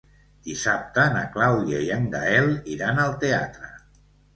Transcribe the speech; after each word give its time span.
Dissabte 0.47 1.03
na 1.17 1.21
Clàudia 1.37 1.85
i 1.91 1.95
en 1.99 2.11
Gaël 2.19 2.53
iran 2.79 3.07
al 3.09 3.19
teatre. 3.27 3.75